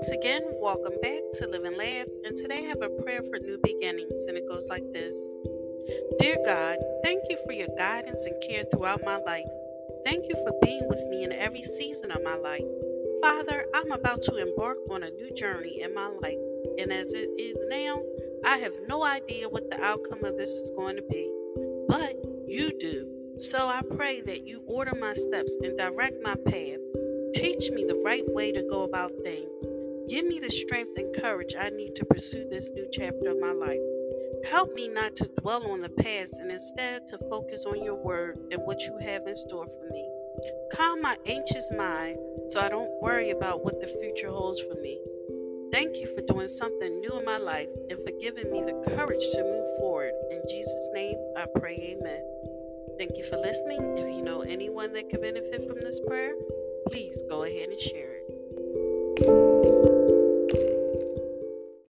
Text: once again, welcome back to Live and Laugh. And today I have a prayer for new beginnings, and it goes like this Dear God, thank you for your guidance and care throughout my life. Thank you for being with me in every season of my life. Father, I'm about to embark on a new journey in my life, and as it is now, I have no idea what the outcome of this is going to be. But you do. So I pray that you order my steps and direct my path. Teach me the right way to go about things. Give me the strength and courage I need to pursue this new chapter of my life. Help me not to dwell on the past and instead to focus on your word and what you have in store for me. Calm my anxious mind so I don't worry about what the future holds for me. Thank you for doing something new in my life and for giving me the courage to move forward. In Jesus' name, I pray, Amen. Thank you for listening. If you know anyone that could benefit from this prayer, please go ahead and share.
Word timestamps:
once 0.00 0.10
again, 0.10 0.42
welcome 0.60 0.94
back 1.02 1.20
to 1.32 1.48
Live 1.48 1.64
and 1.64 1.76
Laugh. 1.76 2.06
And 2.24 2.36
today 2.36 2.58
I 2.58 2.68
have 2.68 2.82
a 2.82 3.02
prayer 3.02 3.20
for 3.20 3.40
new 3.40 3.58
beginnings, 3.64 4.26
and 4.26 4.36
it 4.36 4.46
goes 4.46 4.68
like 4.68 4.84
this 4.92 5.36
Dear 6.20 6.36
God, 6.44 6.78
thank 7.02 7.24
you 7.28 7.36
for 7.44 7.52
your 7.52 7.66
guidance 7.76 8.24
and 8.24 8.40
care 8.48 8.62
throughout 8.70 9.04
my 9.04 9.16
life. 9.16 9.48
Thank 10.04 10.26
you 10.28 10.36
for 10.36 10.52
being 10.62 10.86
with 10.88 11.04
me 11.08 11.24
in 11.24 11.32
every 11.32 11.64
season 11.64 12.12
of 12.12 12.22
my 12.22 12.36
life. 12.36 12.62
Father, 13.20 13.66
I'm 13.74 13.90
about 13.90 14.22
to 14.22 14.36
embark 14.36 14.76
on 14.88 15.02
a 15.02 15.10
new 15.10 15.34
journey 15.34 15.80
in 15.82 15.92
my 15.96 16.06
life, 16.06 16.38
and 16.78 16.92
as 16.92 17.12
it 17.12 17.30
is 17.36 17.56
now, 17.68 18.00
I 18.44 18.58
have 18.58 18.76
no 18.86 19.02
idea 19.02 19.48
what 19.48 19.68
the 19.68 19.82
outcome 19.82 20.22
of 20.22 20.38
this 20.38 20.50
is 20.50 20.70
going 20.76 20.94
to 20.94 21.02
be. 21.10 21.28
But 21.88 22.14
you 22.46 22.70
do. 22.78 23.08
So 23.36 23.66
I 23.66 23.82
pray 23.96 24.20
that 24.20 24.46
you 24.46 24.62
order 24.68 24.94
my 24.94 25.14
steps 25.14 25.56
and 25.60 25.76
direct 25.76 26.22
my 26.22 26.36
path. 26.46 26.78
Teach 27.34 27.72
me 27.72 27.84
the 27.84 28.00
right 28.04 28.24
way 28.28 28.52
to 28.52 28.62
go 28.62 28.84
about 28.84 29.12
things. 29.24 29.67
Give 30.08 30.24
me 30.24 30.40
the 30.40 30.50
strength 30.50 30.96
and 30.96 31.14
courage 31.14 31.54
I 31.58 31.68
need 31.68 31.94
to 31.96 32.04
pursue 32.06 32.48
this 32.48 32.70
new 32.70 32.88
chapter 32.90 33.28
of 33.28 33.38
my 33.38 33.52
life. 33.52 33.80
Help 34.50 34.72
me 34.72 34.88
not 34.88 35.14
to 35.16 35.30
dwell 35.40 35.70
on 35.70 35.82
the 35.82 35.90
past 35.90 36.38
and 36.38 36.50
instead 36.50 37.06
to 37.08 37.18
focus 37.28 37.66
on 37.66 37.84
your 37.84 38.02
word 38.02 38.38
and 38.50 38.62
what 38.62 38.80
you 38.80 38.96
have 39.02 39.26
in 39.26 39.36
store 39.36 39.66
for 39.66 39.92
me. 39.92 40.08
Calm 40.72 41.02
my 41.02 41.16
anxious 41.26 41.70
mind 41.76 42.16
so 42.48 42.58
I 42.60 42.70
don't 42.70 42.90
worry 43.02 43.30
about 43.30 43.64
what 43.64 43.80
the 43.80 43.86
future 43.86 44.30
holds 44.30 44.62
for 44.62 44.80
me. 44.80 44.98
Thank 45.72 45.96
you 45.96 46.06
for 46.06 46.22
doing 46.22 46.48
something 46.48 47.00
new 47.00 47.18
in 47.18 47.26
my 47.26 47.36
life 47.36 47.68
and 47.90 47.98
for 48.02 48.12
giving 48.18 48.50
me 48.50 48.62
the 48.62 48.96
courage 48.96 49.24
to 49.32 49.42
move 49.42 49.78
forward. 49.78 50.12
In 50.30 50.40
Jesus' 50.48 50.88
name, 50.94 51.18
I 51.36 51.44
pray, 51.58 51.96
Amen. 52.00 52.22
Thank 52.96 53.18
you 53.18 53.24
for 53.24 53.36
listening. 53.36 53.98
If 53.98 54.16
you 54.16 54.22
know 54.22 54.40
anyone 54.40 54.94
that 54.94 55.10
could 55.10 55.20
benefit 55.20 55.68
from 55.68 55.76
this 55.80 56.00
prayer, 56.06 56.32
please 56.88 57.20
go 57.28 57.42
ahead 57.42 57.68
and 57.68 57.78
share. 57.78 58.07